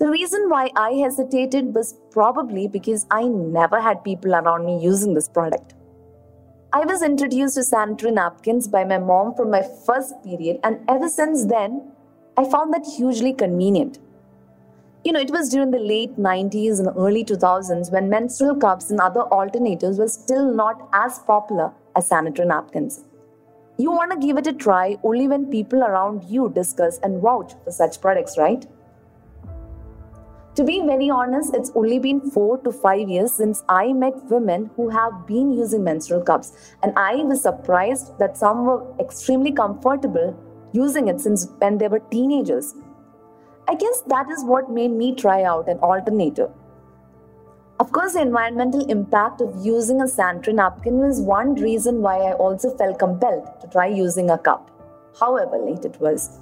The 0.00 0.08
reason 0.08 0.50
why 0.50 0.70
I 0.74 0.94
hesitated 0.94 1.72
was 1.76 1.94
probably 2.10 2.66
because 2.66 3.06
I 3.08 3.22
never 3.22 3.80
had 3.80 4.02
people 4.02 4.34
around 4.34 4.66
me 4.66 4.82
using 4.82 5.14
this 5.14 5.28
product. 5.28 5.74
I 6.72 6.80
was 6.80 7.02
introduced 7.02 7.54
to 7.54 7.62
sanitary 7.62 8.10
napkins 8.10 8.66
by 8.66 8.82
my 8.82 8.98
mom 8.98 9.32
from 9.36 9.52
my 9.52 9.62
first 9.86 10.12
period, 10.24 10.58
and 10.64 10.80
ever 10.88 11.08
since 11.08 11.44
then, 11.46 11.92
I 12.36 12.50
found 12.50 12.74
that 12.74 12.84
hugely 12.84 13.32
convenient. 13.32 14.00
You 15.06 15.12
know, 15.12 15.20
it 15.20 15.30
was 15.30 15.50
during 15.50 15.70
the 15.70 15.78
late 15.78 16.16
90s 16.16 16.80
and 16.80 16.88
early 16.98 17.24
2000s 17.24 17.92
when 17.92 18.08
menstrual 18.10 18.56
cups 18.56 18.90
and 18.90 18.98
other 18.98 19.20
alternatives 19.20 20.00
were 20.00 20.08
still 20.08 20.52
not 20.52 20.88
as 20.92 21.20
popular 21.20 21.70
as 21.94 22.08
sanitary 22.08 22.48
napkins. 22.48 23.04
You 23.78 23.92
want 23.92 24.10
to 24.10 24.18
give 24.18 24.36
it 24.36 24.48
a 24.48 24.52
try 24.52 24.96
only 25.04 25.28
when 25.28 25.46
people 25.46 25.84
around 25.84 26.24
you 26.24 26.50
discuss 26.52 26.98
and 27.04 27.22
vouch 27.22 27.52
for 27.62 27.70
such 27.70 28.00
products, 28.00 28.36
right? 28.36 28.66
To 30.56 30.64
be 30.64 30.82
very 30.84 31.08
honest, 31.08 31.54
it's 31.54 31.70
only 31.76 32.00
been 32.00 32.28
four 32.32 32.58
to 32.62 32.72
five 32.72 33.08
years 33.08 33.32
since 33.32 33.62
I 33.68 33.92
met 33.92 34.24
women 34.24 34.70
who 34.74 34.88
have 34.88 35.24
been 35.24 35.52
using 35.52 35.84
menstrual 35.84 36.22
cups, 36.22 36.74
and 36.82 36.92
I 36.96 37.14
was 37.22 37.42
surprised 37.42 38.18
that 38.18 38.36
some 38.36 38.64
were 38.64 38.82
extremely 38.98 39.52
comfortable 39.52 40.36
using 40.72 41.06
it 41.06 41.20
since 41.20 41.46
when 41.58 41.78
they 41.78 41.86
were 41.86 42.00
teenagers. 42.00 42.74
I 43.68 43.74
guess 43.74 44.00
that 44.06 44.30
is 44.30 44.44
what 44.44 44.70
made 44.70 44.92
me 44.92 45.12
try 45.12 45.42
out 45.42 45.68
an 45.68 45.78
alternative. 45.78 46.50
Of 47.80 47.90
course, 47.90 48.12
the 48.12 48.22
environmental 48.22 48.88
impact 48.88 49.40
of 49.40 49.66
using 49.66 50.00
a 50.00 50.06
sanitary 50.06 50.54
napkin 50.54 50.98
was 50.98 51.20
one 51.20 51.56
reason 51.56 52.00
why 52.00 52.18
I 52.18 52.32
also 52.34 52.70
felt 52.76 53.00
compelled 53.00 53.60
to 53.60 53.66
try 53.66 53.86
using 53.86 54.30
a 54.30 54.38
cup, 54.38 54.70
however 55.18 55.58
late 55.58 55.84
it 55.84 56.00
was. 56.00 56.38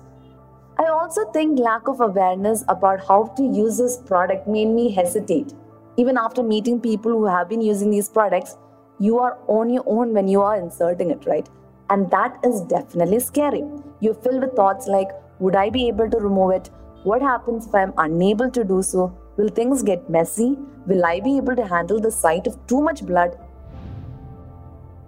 I 0.78 0.84
also 0.84 1.24
think 1.32 1.58
lack 1.58 1.88
of 1.88 2.02
awareness 2.02 2.62
about 2.68 3.06
how 3.08 3.32
to 3.38 3.42
use 3.42 3.78
this 3.78 3.96
product 3.96 4.46
made 4.46 4.68
me 4.68 4.92
hesitate. 4.92 5.54
Even 5.96 6.18
after 6.18 6.42
meeting 6.42 6.78
people 6.78 7.12
who 7.12 7.24
have 7.24 7.48
been 7.48 7.62
using 7.62 7.90
these 7.90 8.10
products, 8.10 8.58
you 8.98 9.18
are 9.18 9.38
on 9.48 9.70
your 9.70 9.84
own 9.86 10.12
when 10.12 10.28
you 10.28 10.42
are 10.42 10.56
inserting 10.56 11.10
it, 11.10 11.24
right? 11.24 11.48
And 11.88 12.10
that 12.10 12.38
is 12.44 12.60
definitely 12.60 13.20
scary. 13.20 13.64
You're 14.00 14.14
filled 14.14 14.42
with 14.42 14.54
thoughts 14.54 14.88
like, 14.88 15.08
would 15.38 15.56
I 15.56 15.70
be 15.70 15.88
able 15.88 16.10
to 16.10 16.18
remove 16.18 16.52
it? 16.52 16.70
What 17.04 17.20
happens 17.20 17.66
if 17.66 17.74
I'm 17.74 17.92
unable 17.98 18.50
to 18.50 18.64
do 18.64 18.82
so? 18.82 19.14
Will 19.36 19.48
things 19.48 19.82
get 19.82 20.08
messy? 20.08 20.56
Will 20.86 21.04
I 21.04 21.20
be 21.20 21.36
able 21.36 21.54
to 21.54 21.66
handle 21.66 22.00
the 22.00 22.10
sight 22.10 22.46
of 22.46 22.56
too 22.66 22.80
much 22.80 23.04
blood? 23.04 23.38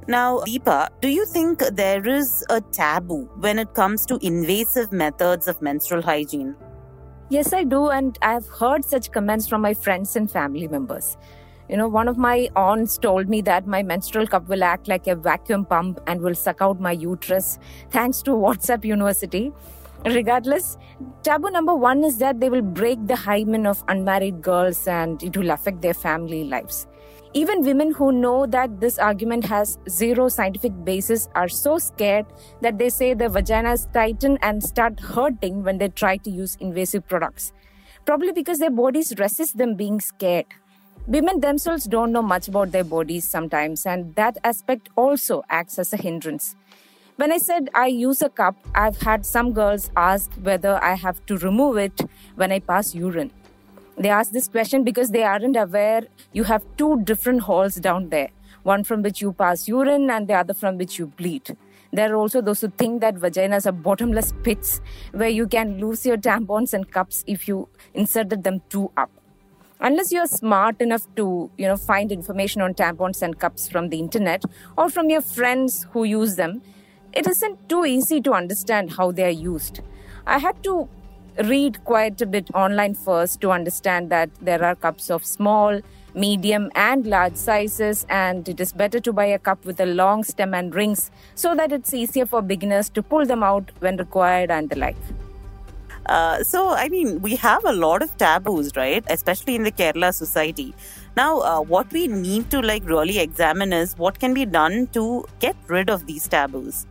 Now, 0.06 0.40
Deepa, 0.40 0.90
do 1.00 1.08
you 1.08 1.24
think 1.24 1.60
there 1.72 2.06
is 2.06 2.44
a 2.50 2.60
taboo 2.60 3.30
when 3.40 3.58
it 3.58 3.72
comes 3.72 4.04
to 4.06 4.18
invasive 4.20 4.92
methods 4.92 5.48
of 5.48 5.62
menstrual 5.62 6.02
hygiene? 6.02 6.54
Yes, 7.30 7.54
I 7.54 7.64
do, 7.64 7.88
and 7.88 8.18
I've 8.20 8.46
heard 8.46 8.84
such 8.84 9.10
comments 9.10 9.48
from 9.48 9.62
my 9.62 9.72
friends 9.72 10.16
and 10.16 10.30
family 10.30 10.68
members. 10.68 11.16
You 11.68 11.78
know, 11.78 11.88
one 11.88 12.08
of 12.08 12.18
my 12.18 12.48
aunts 12.54 12.98
told 12.98 13.28
me 13.28 13.40
that 13.40 13.66
my 13.66 13.82
menstrual 13.82 14.26
cup 14.26 14.48
will 14.48 14.62
act 14.62 14.86
like 14.86 15.06
a 15.08 15.16
vacuum 15.16 15.64
pump 15.64 15.98
and 16.06 16.20
will 16.20 16.34
suck 16.34 16.60
out 16.60 16.78
my 16.78 16.92
uterus 16.92 17.58
thanks 17.90 18.22
to 18.22 18.30
WhatsApp 18.46 18.84
University. 18.84 19.50
Regardless, 20.06 20.78
taboo 21.24 21.50
number 21.50 21.74
one 21.74 22.04
is 22.04 22.18
that 22.18 22.38
they 22.38 22.48
will 22.48 22.62
break 22.62 23.04
the 23.08 23.16
hymen 23.16 23.66
of 23.66 23.82
unmarried 23.88 24.40
girls 24.40 24.86
and 24.86 25.20
it 25.20 25.36
will 25.36 25.50
affect 25.50 25.82
their 25.82 25.94
family 25.94 26.44
lives. 26.44 26.86
Even 27.34 27.64
women 27.64 27.92
who 27.92 28.12
know 28.12 28.46
that 28.46 28.80
this 28.80 29.00
argument 29.00 29.44
has 29.44 29.78
zero 29.88 30.28
scientific 30.28 30.72
basis 30.84 31.28
are 31.34 31.48
so 31.48 31.76
scared 31.78 32.24
that 32.60 32.78
they 32.78 32.88
say 32.88 33.14
their 33.14 33.28
vaginas 33.28 33.92
tighten 33.92 34.38
and 34.42 34.62
start 34.62 35.00
hurting 35.00 35.64
when 35.64 35.78
they 35.78 35.88
try 35.88 36.16
to 36.18 36.30
use 36.30 36.56
invasive 36.60 37.06
products. 37.08 37.52
Probably 38.04 38.30
because 38.30 38.60
their 38.60 38.70
bodies 38.70 39.12
resist 39.18 39.58
them 39.58 39.74
being 39.74 40.00
scared. 40.00 40.46
Women 41.08 41.40
themselves 41.40 41.84
don't 41.84 42.12
know 42.12 42.22
much 42.22 42.48
about 42.48 42.70
their 42.70 42.84
bodies 42.84 43.28
sometimes, 43.28 43.86
and 43.86 44.14
that 44.14 44.38
aspect 44.44 44.88
also 44.96 45.42
acts 45.50 45.78
as 45.78 45.92
a 45.92 45.96
hindrance. 45.96 46.54
When 47.16 47.32
I 47.32 47.38
said 47.38 47.70
I 47.74 47.86
use 47.86 48.20
a 48.20 48.28
cup, 48.28 48.56
I've 48.74 49.00
had 49.00 49.24
some 49.24 49.54
girls 49.54 49.90
ask 49.96 50.30
whether 50.42 50.82
I 50.84 50.94
have 50.96 51.24
to 51.26 51.38
remove 51.38 51.78
it 51.78 52.02
when 52.34 52.52
I 52.52 52.58
pass 52.58 52.94
urine. 52.94 53.30
They 53.96 54.10
ask 54.10 54.32
this 54.32 54.48
question 54.48 54.84
because 54.84 55.10
they 55.12 55.22
aren't 55.22 55.56
aware 55.56 56.02
you 56.34 56.44
have 56.44 56.62
two 56.76 57.00
different 57.04 57.40
holes 57.40 57.76
down 57.76 58.10
there 58.10 58.28
one 58.64 58.84
from 58.84 59.00
which 59.00 59.22
you 59.22 59.32
pass 59.32 59.66
urine 59.66 60.10
and 60.10 60.28
the 60.28 60.34
other 60.34 60.52
from 60.52 60.76
which 60.76 60.98
you 60.98 61.06
bleed. 61.06 61.56
There 61.92 62.12
are 62.12 62.16
also 62.16 62.42
those 62.42 62.60
who 62.60 62.68
think 62.68 63.00
that 63.00 63.14
vaginas 63.14 63.64
are 63.64 63.72
bottomless 63.72 64.34
pits 64.42 64.80
where 65.12 65.28
you 65.30 65.46
can 65.46 65.78
lose 65.78 66.04
your 66.04 66.18
tampons 66.18 66.74
and 66.74 66.90
cups 66.90 67.24
if 67.26 67.48
you 67.48 67.68
inserted 67.94 68.42
them 68.42 68.60
too 68.68 68.90
up. 68.96 69.10
Unless 69.80 70.10
you're 70.12 70.26
smart 70.26 70.80
enough 70.82 71.06
to, 71.14 71.50
you 71.56 71.66
know, 71.66 71.76
find 71.76 72.10
information 72.10 72.60
on 72.60 72.74
tampons 72.74 73.22
and 73.22 73.38
cups 73.38 73.68
from 73.68 73.88
the 73.88 73.98
internet 74.00 74.42
or 74.76 74.90
from 74.90 75.08
your 75.08 75.20
friends 75.20 75.86
who 75.92 76.04
use 76.04 76.34
them, 76.34 76.60
it 77.16 77.26
isn't 77.26 77.68
too 77.70 77.84
easy 77.86 78.20
to 78.20 78.32
understand 78.34 78.92
how 78.92 79.10
they 79.10 79.24
are 79.24 79.38
used. 79.42 79.80
I 80.26 80.38
had 80.38 80.62
to 80.64 80.88
read 81.44 81.82
quite 81.84 82.20
a 82.20 82.26
bit 82.26 82.50
online 82.54 82.94
first 82.94 83.40
to 83.40 83.50
understand 83.50 84.10
that 84.10 84.28
there 84.40 84.62
are 84.62 84.74
cups 84.74 85.10
of 85.10 85.24
small, 85.24 85.80
medium, 86.14 86.70
and 86.74 87.06
large 87.06 87.36
sizes, 87.36 88.04
and 88.10 88.46
it 88.48 88.60
is 88.60 88.72
better 88.72 89.00
to 89.00 89.12
buy 89.14 89.24
a 89.24 89.38
cup 89.38 89.64
with 89.64 89.80
a 89.80 89.86
long 89.86 90.24
stem 90.24 90.52
and 90.52 90.74
rings 90.74 91.10
so 91.34 91.54
that 91.54 91.72
it's 91.72 91.94
easier 91.94 92.26
for 92.26 92.42
beginners 92.42 92.90
to 92.90 93.02
pull 93.02 93.24
them 93.24 93.42
out 93.42 93.70
when 93.78 93.96
required 93.96 94.50
and 94.50 94.68
the 94.68 94.76
like. 94.76 94.96
Uh, 96.06 96.42
so, 96.42 96.70
I 96.70 96.88
mean, 96.88 97.20
we 97.22 97.36
have 97.36 97.64
a 97.64 97.72
lot 97.72 98.02
of 98.02 98.16
taboos, 98.18 98.76
right? 98.76 99.04
Especially 99.08 99.56
in 99.56 99.62
the 99.62 99.72
Kerala 99.72 100.12
society. 100.14 100.74
Now, 101.16 101.40
uh, 101.40 101.60
what 101.60 101.90
we 101.92 102.08
need 102.08 102.50
to 102.50 102.60
like 102.60 102.84
really 102.84 103.18
examine 103.18 103.72
is 103.72 103.96
what 103.96 104.18
can 104.18 104.34
be 104.34 104.44
done 104.44 104.86
to 104.88 105.24
get 105.40 105.56
rid 105.66 105.90
of 105.90 106.06
these 106.06 106.28
taboos. 106.28 106.86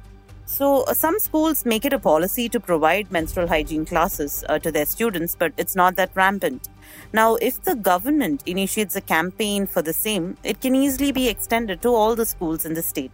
So, 0.47 0.83
uh, 0.83 0.93
some 0.93 1.19
schools 1.19 1.65
make 1.65 1.85
it 1.85 1.93
a 1.93 1.99
policy 1.99 2.47
to 2.49 2.59
provide 2.59 3.11
menstrual 3.11 3.47
hygiene 3.47 3.85
classes 3.85 4.43
uh, 4.47 4.59
to 4.59 4.71
their 4.71 4.85
students, 4.85 5.35
but 5.35 5.53
it's 5.57 5.75
not 5.75 5.95
that 5.95 6.11
rampant. 6.13 6.69
Now, 7.11 7.35
if 7.35 7.63
the 7.63 7.75
government 7.75 8.43
initiates 8.45 8.95
a 8.95 9.01
campaign 9.01 9.65
for 9.65 9.81
the 9.81 9.93
same, 9.93 10.37
it 10.43 10.61
can 10.61 10.75
easily 10.75 11.11
be 11.11 11.27
extended 11.27 11.81
to 11.81 11.89
all 11.89 12.15
the 12.15 12.27
schools 12.27 12.63
in 12.63 12.75
the 12.75 12.83
state. 12.83 13.11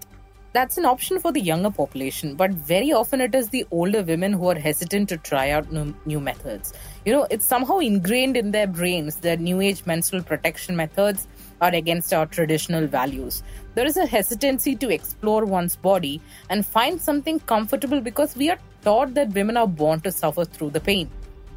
That's 0.53 0.77
an 0.77 0.83
option 0.83 1.17
for 1.17 1.31
the 1.31 1.39
younger 1.39 1.71
population, 1.71 2.35
but 2.35 2.51
very 2.51 2.91
often 2.91 3.21
it 3.21 3.33
is 3.33 3.47
the 3.47 3.65
older 3.71 4.03
women 4.03 4.33
who 4.33 4.49
are 4.49 4.59
hesitant 4.59 5.07
to 5.07 5.17
try 5.17 5.51
out 5.51 5.71
new, 5.71 5.95
new 6.05 6.19
methods. 6.19 6.73
You 7.05 7.13
know, 7.13 7.25
it's 7.29 7.45
somehow 7.45 7.77
ingrained 7.77 8.35
in 8.35 8.51
their 8.51 8.67
brains 8.67 9.15
that 9.17 9.39
new 9.39 9.61
age 9.61 9.85
menstrual 9.85 10.23
protection 10.23 10.75
methods 10.75 11.25
are 11.61 11.73
against 11.73 12.13
our 12.13 12.25
traditional 12.25 12.85
values. 12.85 13.43
There 13.75 13.85
is 13.85 13.95
a 13.95 14.05
hesitancy 14.05 14.75
to 14.75 14.89
explore 14.89 15.45
one's 15.45 15.77
body 15.77 16.19
and 16.49 16.65
find 16.65 16.99
something 16.99 17.39
comfortable 17.39 18.01
because 18.01 18.35
we 18.35 18.49
are 18.49 18.59
taught 18.81 19.13
that 19.13 19.31
women 19.31 19.55
are 19.55 19.67
born 19.67 20.01
to 20.01 20.11
suffer 20.11 20.43
through 20.43 20.71
the 20.71 20.81
pain. 20.81 21.09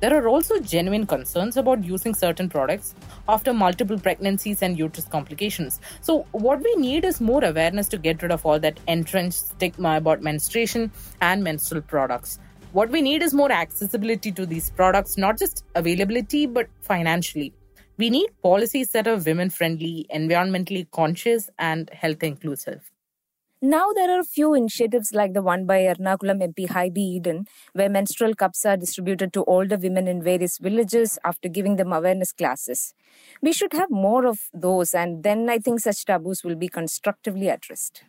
There 0.04 0.22
are 0.22 0.28
also 0.28 0.60
genuine 0.60 1.06
concerns 1.06 1.56
about 1.56 1.82
using 1.82 2.14
certain 2.14 2.50
products 2.50 2.94
after 3.26 3.54
multiple 3.54 3.98
pregnancies 3.98 4.60
and 4.60 4.78
uterus 4.78 5.06
complications. 5.06 5.80
So, 6.02 6.26
what 6.32 6.62
we 6.62 6.74
need 6.76 7.06
is 7.06 7.22
more 7.22 7.42
awareness 7.42 7.88
to 7.88 7.96
get 7.96 8.20
rid 8.20 8.30
of 8.30 8.44
all 8.44 8.60
that 8.60 8.78
entrenched 8.86 9.38
stigma 9.38 9.96
about 9.96 10.20
menstruation 10.20 10.92
and 11.22 11.42
menstrual 11.42 11.80
products. 11.80 12.38
What 12.72 12.90
we 12.90 13.00
need 13.00 13.22
is 13.22 13.32
more 13.32 13.50
accessibility 13.50 14.30
to 14.32 14.44
these 14.44 14.68
products, 14.68 15.16
not 15.16 15.38
just 15.38 15.64
availability, 15.74 16.44
but 16.44 16.68
financially. 16.82 17.54
We 17.96 18.10
need 18.10 18.28
policies 18.42 18.90
that 18.90 19.08
are 19.08 19.16
women 19.16 19.48
friendly, 19.48 20.06
environmentally 20.14 20.90
conscious, 20.90 21.48
and 21.58 21.88
health 21.94 22.22
inclusive. 22.22 22.90
Now 23.66 23.94
there 23.94 24.10
are 24.14 24.20
a 24.20 24.24
few 24.24 24.52
initiatives 24.52 25.14
like 25.14 25.32
the 25.32 25.40
one 25.40 25.64
by 25.64 25.78
Ernakulam 25.84 26.42
MP 26.46 26.68
Hibi 26.68 26.98
Eden, 26.98 27.46
where 27.72 27.88
menstrual 27.88 28.34
cups 28.34 28.66
are 28.66 28.76
distributed 28.76 29.32
to 29.32 29.44
older 29.44 29.78
women 29.78 30.06
in 30.06 30.22
various 30.22 30.58
villages 30.58 31.18
after 31.24 31.48
giving 31.48 31.76
them 31.76 31.90
awareness 31.90 32.30
classes. 32.30 32.92
We 33.40 33.54
should 33.54 33.72
have 33.72 33.90
more 33.90 34.26
of 34.26 34.50
those, 34.52 34.92
and 34.92 35.22
then 35.22 35.48
I 35.48 35.56
think 35.56 35.80
such 35.80 36.04
taboos 36.04 36.44
will 36.44 36.56
be 36.56 36.68
constructively 36.68 37.48
addressed. 37.48 38.04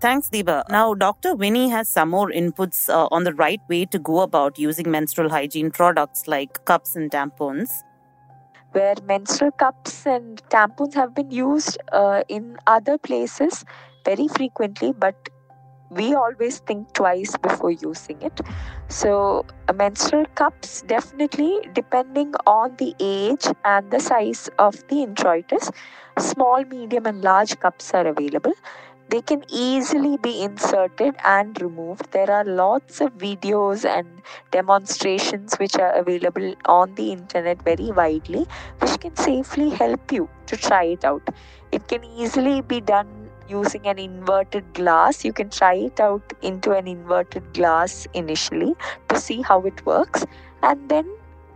Thanks, 0.00 0.30
Deepa. 0.30 0.62
Now, 0.68 0.94
Dr. 0.94 1.34
Winny 1.34 1.68
has 1.68 1.88
some 1.88 2.10
more 2.10 2.30
inputs 2.30 2.88
uh, 2.88 3.08
on 3.10 3.24
the 3.24 3.34
right 3.34 3.60
way 3.68 3.86
to 3.86 3.98
go 3.98 4.20
about 4.20 4.56
using 4.56 4.88
menstrual 4.88 5.30
hygiene 5.30 5.72
products 5.72 6.28
like 6.28 6.64
cups 6.64 6.94
and 6.94 7.10
tampons. 7.10 7.82
Where 8.76 8.96
menstrual 9.06 9.52
cups 9.52 10.06
and 10.06 10.42
tampons 10.50 10.94
have 10.94 11.14
been 11.14 11.30
used 11.30 11.78
uh, 11.92 12.22
in 12.28 12.58
other 12.66 12.98
places 12.98 13.64
very 14.04 14.28
frequently, 14.28 14.92
but 14.92 15.30
we 15.90 16.14
always 16.14 16.58
think 16.58 16.92
twice 16.92 17.36
before 17.38 17.70
using 17.70 18.20
it. 18.20 18.40
So, 18.88 19.46
menstrual 19.74 20.26
cups 20.34 20.82
definitely, 20.82 21.60
depending 21.72 22.34
on 22.46 22.76
the 22.76 22.94
age 23.00 23.46
and 23.64 23.90
the 23.90 24.00
size 24.00 24.50
of 24.58 24.74
the 24.88 25.06
introitus, 25.06 25.70
small, 26.18 26.64
medium, 26.64 27.06
and 27.06 27.22
large 27.22 27.58
cups 27.60 27.94
are 27.94 28.06
available 28.06 28.52
they 29.08 29.20
can 29.22 29.44
easily 29.48 30.16
be 30.16 30.42
inserted 30.42 31.14
and 31.24 31.60
removed. 31.60 32.10
There 32.12 32.30
are 32.30 32.44
lots 32.44 33.00
of 33.00 33.16
videos 33.16 33.84
and 33.84 34.22
demonstrations 34.50 35.54
which 35.56 35.76
are 35.76 35.92
available 35.92 36.54
on 36.64 36.94
the 36.96 37.12
internet 37.12 37.62
very 37.62 37.90
widely, 37.92 38.46
which 38.80 38.98
can 39.00 39.16
safely 39.16 39.70
help 39.70 40.12
you 40.12 40.28
to 40.46 40.56
try 40.56 40.84
it 40.84 41.04
out. 41.04 41.28
It 41.72 41.86
can 41.88 42.04
easily 42.04 42.60
be 42.62 42.80
done 42.80 43.30
using 43.48 43.86
an 43.86 43.98
inverted 43.98 44.74
glass. 44.74 45.24
You 45.24 45.32
can 45.32 45.50
try 45.50 45.74
it 45.74 46.00
out 46.00 46.32
into 46.42 46.72
an 46.72 46.88
inverted 46.88 47.54
glass 47.54 48.08
initially 48.12 48.74
to 49.08 49.20
see 49.20 49.42
how 49.42 49.60
it 49.62 49.86
works, 49.86 50.26
and 50.62 50.88
then 50.88 51.08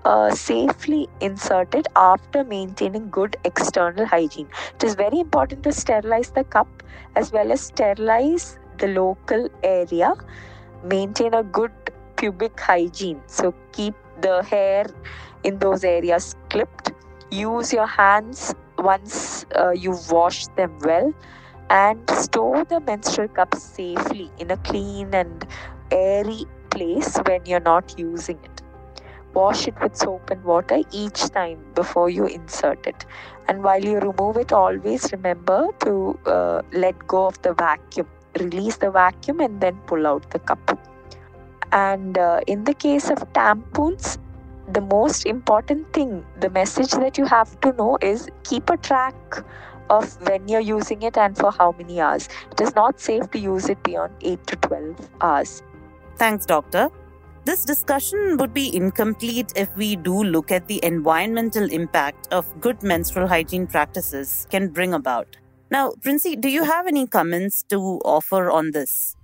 uh, 0.05 0.31
safely 0.35 1.09
inserted 1.21 1.87
after 1.97 2.45
maintaining 2.45 3.11
good 3.11 3.37
external 3.45 4.07
hygiene. 4.07 4.49
It 4.75 4.85
is 4.85 4.95
very 4.95 5.21
important 5.21 5.63
to 5.65 5.73
sterilize 5.73 6.31
the 6.31 6.45
cup 6.45 6.83
as 7.17 7.33
well 7.33 7.53
as 7.53 7.61
sterilize 7.61 8.59
the 8.79 8.89
local 8.89 9.49
area. 9.63 10.15
Maintain 10.85 11.35
a 11.35 11.43
good 11.43 11.73
pubic 12.17 12.59
hygiene. 12.59 13.21
So 13.27 13.55
keep 13.73 13.95
the 14.21 14.43
hair 14.43 14.87
in 15.45 15.59
those 15.59 15.85
areas 15.85 16.35
clipped. 16.49 16.93
Use 17.31 17.73
your 17.73 17.87
hands 17.87 18.55
once 18.79 19.47
uh, 19.57 19.71
you 19.71 19.97
wash 20.11 20.47
them 20.49 20.79
well 20.81 21.13
and 21.69 22.11
store 22.11 22.65
the 22.65 22.81
menstrual 22.81 23.29
cups 23.29 23.63
safely 23.63 24.31
in 24.39 24.51
a 24.51 24.57
clean 24.59 25.15
and 25.15 25.47
airy 25.93 26.45
place 26.71 27.17
when 27.27 27.45
you're 27.47 27.61
not 27.61 27.95
using 27.99 28.39
it 28.43 28.50
Wash 29.35 29.69
it 29.69 29.81
with 29.81 29.97
soap 29.97 30.31
and 30.31 30.43
water 30.45 30.81
each 30.93 31.31
time 31.31 31.59
before 31.75 32.11
you 32.11 32.27
insert 32.27 32.87
it. 32.87 33.07
And 33.49 33.63
while 33.63 33.85
you 33.85 33.99
remove 33.99 34.37
it, 34.37 34.53
always 34.53 35.11
remember 35.13 35.69
to 35.81 36.19
uh, 36.27 36.63
let 36.73 37.07
go 37.07 37.27
of 37.27 37.41
the 37.43 37.55
vacuum. 37.55 38.09
Release 38.39 38.77
the 38.77 38.91
vacuum 38.91 39.41
and 39.41 39.61
then 39.61 39.77
pull 39.87 40.07
out 40.07 40.31
the 40.31 40.39
cup. 40.39 40.79
And 41.73 42.19
uh, 42.19 42.41
in 42.47 42.65
the 42.65 42.75
case 42.75 43.11
of 43.11 43.19
tampons, 43.33 44.19
the 44.73 44.81
most 44.81 45.27
important 45.27 45.93
thing, 45.93 46.25
the 46.41 46.51
message 46.51 46.91
that 46.93 47.19
you 47.19 47.25
have 47.27 47.61
to 47.61 47.73
know 47.73 47.99
is 48.01 48.29
keep 48.45 48.71
a 48.71 48.77
track 48.77 49.15
of 49.91 50.21
when 50.29 50.47
you're 50.49 50.61
using 50.61 51.03
it 51.03 51.19
and 51.19 51.37
for 51.37 51.51
how 51.51 51.73
many 51.73 52.01
hours. 52.01 52.29
It 52.53 52.61
is 52.61 52.75
not 52.75 53.01
safe 53.01 53.31
to 53.33 53.39
use 53.39 53.69
it 53.69 53.83
beyond 53.83 54.15
8 54.21 54.47
to 54.47 54.57
12 54.57 55.11
hours. 55.21 55.63
Thanks, 56.17 56.47
doctor. 56.47 56.91
This 57.45 57.65
discussion 57.65 58.37
would 58.37 58.53
be 58.53 58.75
incomplete 58.77 59.55
if 59.57 59.75
we 59.75 59.97
do 59.97 60.23
look 60.23 60.51
at 60.51 60.67
the 60.67 60.79
environmental 60.85 61.71
impact 61.71 62.29
of 62.31 62.45
good 62.61 62.83
menstrual 62.83 63.27
hygiene 63.27 63.67
practices 63.67 64.47
can 64.51 64.69
bring 64.69 64.93
about. 64.93 65.39
Now, 65.71 65.93
Princy, 66.03 66.37
do 66.37 66.51
you 66.51 66.65
have 66.65 66.87
any 66.87 67.07
comments 67.07 67.63
to 67.71 67.79
offer 68.05 68.51
on 68.51 68.73
this? 68.73 69.17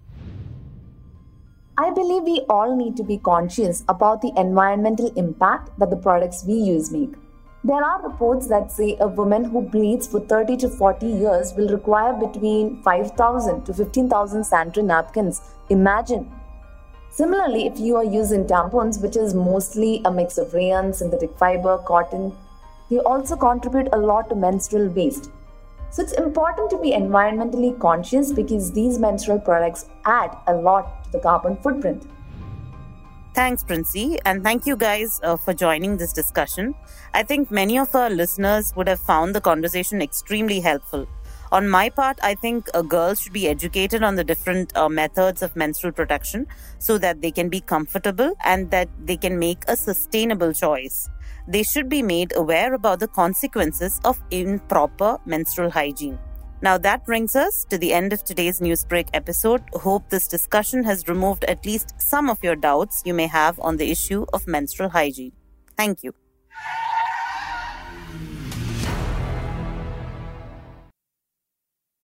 I 1.77 1.91
believe 1.91 2.23
we 2.23 2.41
all 2.49 2.75
need 2.75 2.97
to 2.97 3.03
be 3.03 3.19
conscious 3.19 3.85
about 3.87 4.23
the 4.23 4.33
environmental 4.37 5.13
impact 5.17 5.79
that 5.79 5.91
the 5.91 5.97
products 5.97 6.43
we 6.47 6.55
use 6.55 6.91
make. 6.91 7.13
There 7.65 7.85
are 7.85 8.09
reports 8.09 8.47
that 8.47 8.73
say 8.73 8.97
a 8.99 9.09
woman 9.09 9.45
who 9.45 9.61
bleeds 9.61 10.07
for 10.07 10.21
30 10.21 10.57
to 10.59 10.69
40 10.71 11.07
years 11.07 11.53
will 11.55 11.69
require 11.69 12.15
between 12.15 12.81
5,000 12.83 13.65
to 13.67 13.75
15,000 13.75 14.45
sanitary 14.45 14.87
napkins. 14.87 15.43
Imagine. 15.69 16.33
Similarly, 17.17 17.67
if 17.67 17.79
you 17.79 17.97
are 17.97 18.05
using 18.05 18.45
tampons, 18.45 19.01
which 19.01 19.17
is 19.17 19.33
mostly 19.33 20.03
a 20.05 20.13
mix 20.13 20.37
of 20.37 20.53
rayon, 20.53 20.93
synthetic 20.93 21.35
fiber, 21.39 21.79
cotton, 21.79 22.37
they 22.91 22.99
also 22.99 23.37
contribute 23.37 23.89
a 23.95 23.97
lot 23.97 24.29
to 24.29 24.35
menstrual 24.35 24.89
waste. 24.89 25.31
So 25.89 26.03
it's 26.03 26.13
important 26.13 26.69
to 26.69 26.79
be 26.79 26.91
environmentally 26.91 27.81
conscious 27.81 28.33
because 28.35 28.71
these 28.71 28.99
menstrual 28.99 29.39
products 29.39 29.87
add 30.05 30.37
a 30.47 30.53
lot 30.53 31.05
to 31.05 31.13
the 31.13 31.21
carbon 31.21 31.57
footprint. 31.57 32.07
Thanks, 33.33 33.65
Princy, 33.65 34.19
and 34.27 34.45
thank 34.45 34.67
you 34.67 34.77
guys 34.77 35.19
uh, 35.23 35.37
for 35.37 35.55
joining 35.55 35.97
this 35.97 36.13
discussion. 36.13 36.75
I 37.15 37.23
think 37.23 37.51
many 37.51 37.79
of 37.79 37.95
our 37.95 38.11
listeners 38.11 38.75
would 38.77 38.89
have 38.89 39.01
found 39.01 39.35
the 39.35 39.41
conversation 39.41 40.03
extremely 40.03 40.61
helpful. 40.61 41.09
On 41.53 41.69
my 41.69 41.91
part, 41.91 42.19
I 42.23 42.35
think 42.35 42.69
uh, 42.75 42.83
girls 42.83 43.21
should 43.21 43.33
be 43.33 43.49
educated 43.49 44.03
on 44.03 44.17
the 44.17 44.25
different 44.25 44.77
uh, 44.77 44.89
methods 44.89 45.43
of 45.43 45.55
menstrual 45.55 45.93
protection 45.93 46.47
so 46.79 46.99
that 46.99 47.23
they 47.23 47.31
can 47.31 47.49
be 47.49 47.61
comfortable 47.61 48.35
and 48.45 48.71
that 48.73 48.89
they 49.05 49.17
can 49.17 49.39
make 49.39 49.63
a 49.69 49.77
sustainable 49.77 50.53
choice. 50.53 51.09
They 51.47 51.63
should 51.63 51.89
be 51.89 52.03
made 52.03 52.33
aware 52.37 52.75
about 52.75 52.99
the 52.99 53.09
consequences 53.09 54.01
of 54.05 54.21
improper 54.31 55.19
menstrual 55.25 55.71
hygiene. 55.71 56.19
Now, 56.63 56.79
that 56.79 57.05
brings 57.05 57.37
us 57.37 57.65
to 57.71 57.79
the 57.79 57.93
end 57.93 58.13
of 58.13 58.25
today's 58.25 58.61
Newsbreak 58.61 59.11
episode. 59.13 59.63
Hope 59.75 60.09
this 60.09 60.27
discussion 60.27 60.83
has 60.85 61.07
removed 61.07 61.45
at 61.45 61.65
least 61.65 61.95
some 62.01 62.31
of 62.31 62.43
your 62.43 62.57
doubts 62.57 63.03
you 63.05 63.15
may 63.15 63.27
have 63.27 63.61
on 63.61 63.77
the 63.77 63.91
issue 63.91 64.25
of 64.33 64.47
menstrual 64.49 64.89
hygiene. 64.89 65.33
Thank 65.77 66.03
you. 66.03 66.15